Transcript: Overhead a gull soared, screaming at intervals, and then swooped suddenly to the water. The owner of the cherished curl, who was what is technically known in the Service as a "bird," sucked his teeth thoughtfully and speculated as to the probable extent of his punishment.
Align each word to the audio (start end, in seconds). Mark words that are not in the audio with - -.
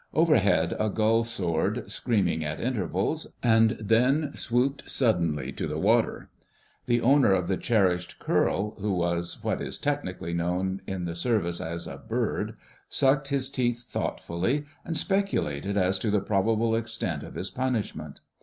Overhead 0.15 0.75
a 0.79 0.89
gull 0.89 1.23
soared, 1.23 1.91
screaming 1.91 2.43
at 2.43 2.59
intervals, 2.59 3.35
and 3.43 3.77
then 3.79 4.33
swooped 4.35 4.89
suddenly 4.89 5.51
to 5.51 5.67
the 5.67 5.77
water. 5.77 6.31
The 6.87 7.01
owner 7.01 7.33
of 7.33 7.47
the 7.47 7.55
cherished 7.55 8.17
curl, 8.17 8.71
who 8.79 8.93
was 8.93 9.43
what 9.43 9.61
is 9.61 9.77
technically 9.77 10.33
known 10.33 10.81
in 10.87 11.05
the 11.05 11.13
Service 11.13 11.61
as 11.61 11.85
a 11.85 11.97
"bird," 12.09 12.55
sucked 12.89 13.27
his 13.27 13.51
teeth 13.51 13.83
thoughtfully 13.83 14.65
and 14.83 14.97
speculated 14.97 15.77
as 15.77 15.99
to 15.99 16.09
the 16.09 16.19
probable 16.19 16.75
extent 16.75 17.21
of 17.21 17.35
his 17.35 17.51
punishment. 17.51 18.21